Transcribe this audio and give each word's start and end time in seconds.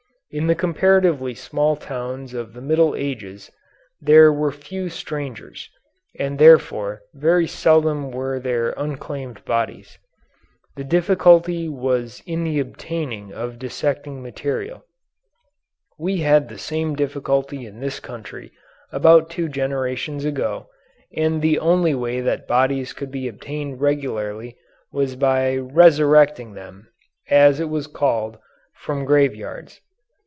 In 0.33 0.47
the 0.47 0.55
comparatively 0.55 1.33
small 1.35 1.75
towns 1.75 2.33
of 2.33 2.53
the 2.53 2.61
Middle 2.61 2.95
Ages 2.95 3.51
there 4.01 4.31
were 4.31 4.49
few 4.53 4.87
strangers, 4.87 5.69
and 6.17 6.39
therefore 6.39 7.01
very 7.13 7.45
seldom 7.45 8.11
were 8.11 8.39
there 8.39 8.73
unclaimed 8.77 9.43
bodies. 9.43 9.97
The 10.77 10.85
difficulty 10.85 11.67
was 11.67 12.23
in 12.25 12.45
the 12.45 12.61
obtaining 12.61 13.33
of 13.33 13.59
dissecting 13.59 14.23
material. 14.23 14.85
We 15.99 16.19
had 16.21 16.47
the 16.47 16.57
same 16.57 16.95
difficulty 16.95 17.65
in 17.65 17.81
this 17.81 17.99
country 17.99 18.53
until 18.93 18.97
about 18.97 19.29
two 19.29 19.49
generations 19.49 20.23
ago, 20.23 20.67
and 21.13 21.41
the 21.41 21.59
only 21.59 21.93
way 21.93 22.21
that 22.21 22.47
bodies 22.47 22.93
could 22.93 23.11
be 23.11 23.27
obtained 23.27 23.81
regularly 23.81 24.55
was 24.93 25.17
by 25.17 25.57
"resurrecting" 25.57 26.53
them, 26.53 26.87
as 27.29 27.59
it 27.59 27.67
was 27.67 27.85
called, 27.87 28.37
from 28.73 29.03
graveyards. 29.03 29.81